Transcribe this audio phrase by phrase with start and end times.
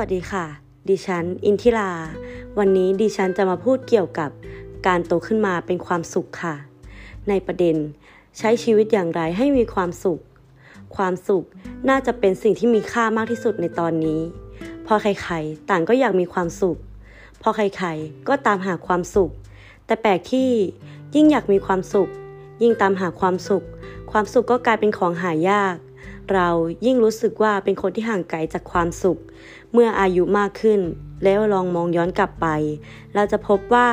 [0.00, 0.46] วัสดีค่ะ
[0.88, 1.92] ดิฉัน อินทิรา
[2.58, 4.30] วันนี้ดิฉันจะมาพูดเกี่ยวกับ
[4.86, 6.54] การโตขึ้นมาเป็นความสุขค่ะ
[7.28, 7.76] ในประเด็น
[8.38, 10.20] ใช้ชีวิตอย่างไรให้มีความสุข
[10.96, 11.44] ความสุข
[11.88, 14.20] น่าจะเป็นสิ่งที่มีค่ามากที่สุดในตอนนี้
[14.86, 16.78] พอใครๆ ต่างก็อยากมีความสุข
[17.42, 19.30] พอใครๆ ก็ตามหาความสุข
[19.86, 20.50] แต่แปลกที่
[21.14, 22.08] ยิ่งอยากมีความสุข
[22.62, 23.64] ยิ่งตามหาความสุข
[24.10, 25.76] ความสุขก็กลายเป็นของหายาก
[26.32, 26.48] เรา
[26.86, 29.20] ยิ่งรู้สึกว่าเป็นคนที่ห่างไกลจากความสุข
[29.72, 30.80] เมื่ออายุมากขึ้น
[31.24, 32.46] แล้วลองมองย้อนกลับไป
[33.14, 33.88] เราจะพบว่า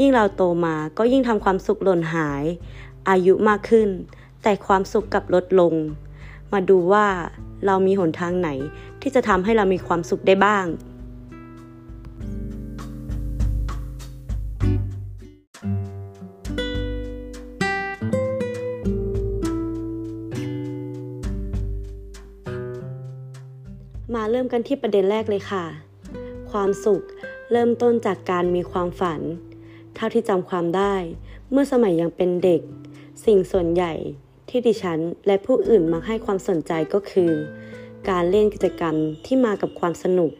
[0.00, 2.44] ยิ่งเราโตมาก็ยิ่งทำความสุขหล่นหาย
[3.10, 3.88] อายุมากขึ้น
[4.42, 5.74] แต่ความสุขกับลดลง
[6.52, 7.06] มาดูว่า
[7.66, 8.50] เรามีหนทางไหน
[9.02, 10.66] ที่จะทำให้เรามีความสุขได้บ้าง
[24.12, 25.64] มาเริ่มกันที่ประเด็นแรกเลยค่ะ
[26.50, 27.02] ความสุข
[27.52, 29.20] เริ่มต้นจากการมีความฝัน
[29.94, 30.94] เท่าที่จำความได้
[31.50, 32.62] เมื่อสมัยยังเป็นเด็ก
[33.24, 33.92] สิ่งส่วนใหญ่
[34.48, 37.32] ที่ดิฉันและผู้อื่นมักให้ความสนใจก็คือ
[38.08, 40.32] การเล่นกิจกรรมที่มากับความสนุก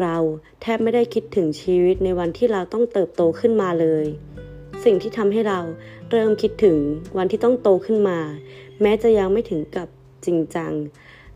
[0.00, 0.16] เรา
[0.60, 4.04] แทบไม่ได้คิดถึงชีวิตในวันที่เราต้องเติบโตขึ้นมาเลย
[4.84, 5.60] สิ่งที่ทำให้เรา
[6.10, 6.78] เริ่มคิดถึง
[7.18, 8.18] วันที่ต้องโตขึ้นมา
[8.80, 9.88] แม้จะยังไม่ถึงกับ
[10.24, 10.72] จริงจัง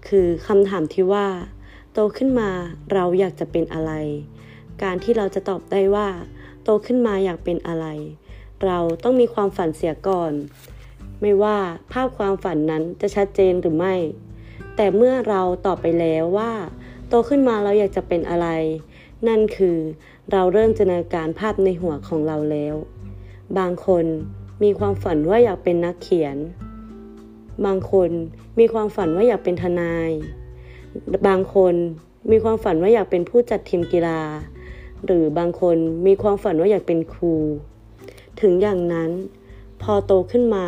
[0.08, 1.26] คือคำถามที่ว่า
[1.92, 2.50] โตขึ้นมา
[2.92, 3.92] เราอยากจะเป็นอะไร
[4.82, 6.08] การที่เราจะตอบได้ว่า
[6.64, 7.86] โตขึ้นมาอยากเป็นอะไร
[8.64, 10.32] เราต้องมีความฝันเสียก่อน
[11.20, 11.58] ไม่ว่า
[11.92, 13.94] ภาพความฝันนั้นจะชัดเจนหรือไม่
[14.76, 16.52] แต่เมื่อเราตอบไปแล้วว่า
[17.08, 18.48] โตขึ้นมาเราอยากจะเป็นอะไร
[19.28, 19.78] นั่นคือ
[20.32, 22.74] เราเริ่มจินตนาการภาพในหัวของเราแล้ว
[23.58, 24.04] บางคน
[24.62, 26.36] มีความฝันว่าอยากเป็นนักเขียน
[27.66, 28.10] บางคน
[28.58, 30.10] มีความฝันว่าอยากเป็นทนาย
[31.28, 31.74] บางคน
[32.30, 34.20] มีความฝันว่าอยากเป็นผู้จัดทีมกีฬา
[35.06, 37.34] หรือบางคนมีความฝันว่าอยากเป็นครู
[38.40, 39.10] ถึงอย่างนั้น
[39.82, 40.66] พอโตขึ้นมา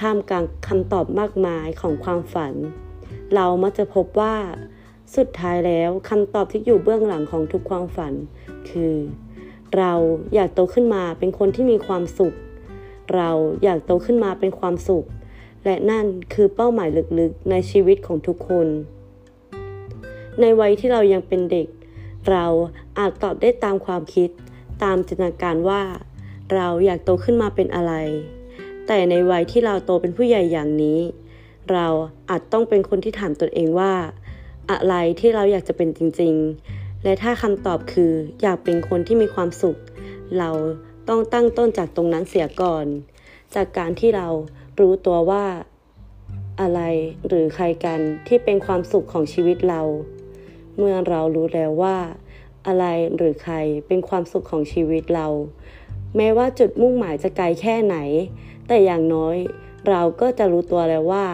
[0.00, 2.54] ท่ามกลางคำตอบมากมายของความฝัน
[3.34, 4.34] เรามักจะพบว่า
[5.16, 8.12] สุดท้ายแล้วคำตอบที่อยู่เบื้องหลังของทุกความฝัน
[8.70, 8.94] คือ
[9.76, 9.92] เรา
[10.34, 12.34] อยากโตขึ้นมาเป็นคนที่มีความสุข
[13.14, 13.30] เรา
[13.64, 15.04] อยากโตขึ้นมาเป็นความสุข
[15.66, 16.88] และนั่นคือเป้าหมาย
[17.18, 18.66] ลึกๆในชีวิตของทุกคน
[20.40, 21.68] ในวัยที่เรายังเป็นเด็ก
[22.30, 22.46] เรา
[22.98, 24.30] อาจตอบได้ตามความคิด
[24.82, 25.82] ตามจินตนาการว่า
[26.54, 27.92] เราอยากโตขึ้นมาเป็นอะไร
[28.86, 30.98] แต่ในวัยที่เราโตเป็นผู้ใหญ่อย่างนี้
[31.72, 31.86] เรา
[32.30, 33.92] อาจต้องเป็นคนที่ถามตนเองว่า
[34.70, 38.12] อะไรที่เราอยากจะเป็นจริงๆ และถ้าคำตอบคือ
[38.42, 39.78] อยากเป็นคนที่มีความสุข
[40.38, 40.50] เรา
[41.08, 42.86] ต้องตั้งต้นจากตรงนั้นเสียก่อน
[43.54, 44.28] จากการที่เรา
[44.80, 45.44] รู้ตัวว่า
[46.60, 46.80] อะไร
[47.26, 49.82] หรือใครกันที่เป็นความสุขของชีวิตเรา
[50.76, 51.96] เมื่อเรารู้แล้วว่า
[52.66, 52.84] อะไร
[53.16, 53.54] หรือใคร
[53.86, 55.28] เป็นความสุขของชีวิตเรา
[56.16, 57.96] แม้ว่าจุดมุ่งหมายจะไกลแค่ไหน
[58.66, 59.36] แต่อย่างน้อย
[59.88, 61.26] เราก็จะรู้ตัวแล้วว่า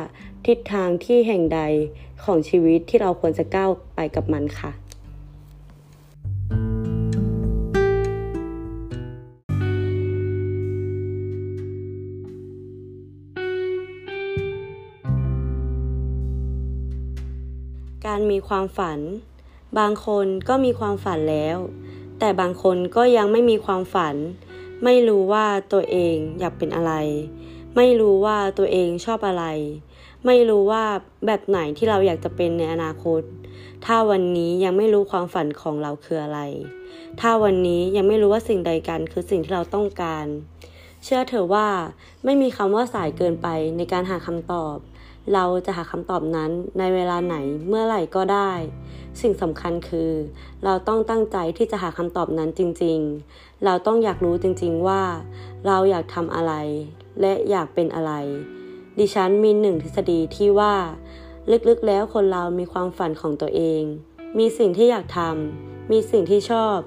[0.46, 1.60] ทิศทางที่แห่งใด
[2.24, 4.70] ของชีวิตที่เราควรจะก้าวไปกับมันค่ะ
[18.06, 18.98] การมีความฝัน
[19.78, 21.58] บางคนก็มีความฝันแล้ว
[22.18, 24.14] แต่บางคนก็ยังไม่มีความฝัน
[24.84, 26.92] ไม่รู้ว่าตัวเองอยากเป็นอะไร
[27.76, 29.44] ไม่รู้ว่าตัวเองชอบอะไร
[30.26, 30.84] ไม่รู้ว่า
[31.26, 33.22] แบบไหนที่เราอยากจะเป็นในอนาคต
[33.84, 36.40] ถ้าวันนี้ยังไม่รู้ความฝันของเราคืออะไร
[37.20, 40.26] ถ้าวันนี้ยังไม่รู้ว่าสิ่งใดกันคือสิ่งที่เราต้องการ
[41.04, 41.68] เชื่อเถอะว่า
[42.24, 44.76] ไม่มีคำว่าสายเกินไปในการหาคำตอบ
[45.34, 47.36] เราจะหาคำตอบนั้นในเวลาไหน
[47.68, 48.52] เมื่อไหร่ก็ได้
[49.20, 50.12] สิ่งสำคัญคือ
[50.64, 55.02] เราต้องตั้งใจที่จะหาคำตอบนั้นจริงๆ เราต้องอยากรู้จริงๆว่า
[55.66, 56.52] เราอยากทำอะไร
[57.20, 58.12] และอยากเป็นอะไร
[58.98, 60.74] ดิฉันมีหนึ่งทฤษฎีที่ว่า
[61.68, 63.82] ลึกๆแล้วคนเรามีความฝันของตัวเอง
[64.38, 66.78] มีสิ่งที่อยากทำมีสิ่งที่ชอบ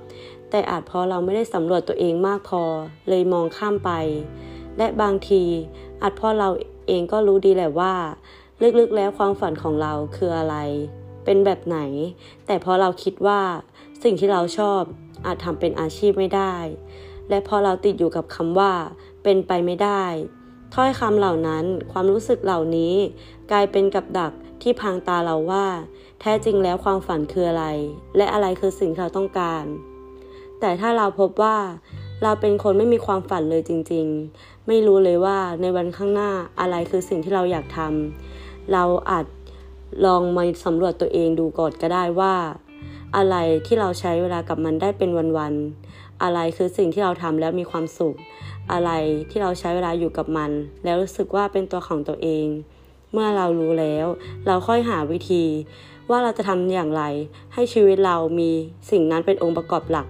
[0.49, 2.63] แต่อาจเพราะเราไม่ได้สำรวจตัวเองมากพอ
[3.09, 3.91] เลยมองข้ามไป
[4.77, 5.43] และบางที
[6.01, 6.49] อาจเพราะเรา
[6.87, 7.93] เองก็รู้ดีแหละว่า
[8.79, 10.55] ลึกๆแล้วความฝันของเราคืออะไร
[11.25, 11.79] เป็นแบบไหน
[12.45, 13.41] แต่พราะเราคิดว่า
[14.03, 14.81] สิ่งที่เราชอบ
[15.25, 16.55] อาจทำเป็นอาชีพไม่ได้
[17.29, 18.73] และพอเราติดอยู่กับคำว่า
[19.23, 20.03] เป็นไปไม่ได้
[20.73, 22.95] ถ้อยคำเหล่านั้นความรู้สึกเหล่านี้
[23.51, 25.65] กลายเป็นกับดักที่พังตาเราว่า
[26.21, 27.65] แท้จริงแล้วความฝันคืออะไร
[28.17, 29.65] และอะไรคือสิ่งที่เราต้องการ
[30.59, 31.57] แต่ถ้าเราพบว่า
[32.23, 39.25] เราเป็นคนไม่มีความฝันเลยจริงๆ ไม่รู้เลยว่าในวันข้างหน้าอะไรคือสิ่งที่เราอยากทำเราอาจ
[40.06, 42.33] ลองมาสำรวจตัวเองดูก่อนก็ได้ว่า
[43.15, 43.35] อะไร
[43.65, 48.15] ที่เราใช้เวลากับมันได้เป็นวันๆอะไรคือสิ่งที่เราทำแล้วมีความสุข
[48.71, 48.91] อะไร
[49.29, 50.51] ที่เราใช้เวลาอยู่กับมัน
[50.83, 52.47] แล้วรู้สึกว่าเป็นตัวของตัวเอง
[53.12, 54.06] เมื่อเรารู้แล้ว
[54.47, 55.44] เราค่อยหาวิธี
[56.09, 57.03] ว่าเราจะทำอย่างไร
[57.53, 58.50] ให้ชีวิตเรามี
[58.91, 60.07] สิ่งนั้นเป็นองค์ประกอบหลัก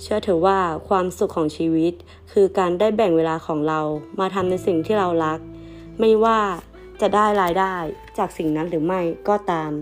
[0.00, 0.58] เชื่อเถอะว่า
[0.88, 1.92] ความสุขของชีวิต
[2.32, 3.80] คือการได้แบ่งเวลาของเรา
[4.20, 5.38] มาทำในสิ่งที่เรารัก
[6.00, 6.40] ไม่ว่า
[7.00, 7.74] จะได้รายได้
[8.18, 9.72] จากสิ่งนั้นหรือไม่ก็ตาม